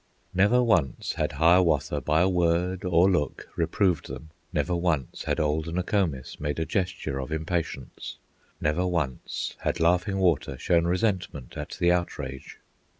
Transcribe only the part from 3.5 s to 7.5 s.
reproved them; Never once had old Nokomis Made a gesture of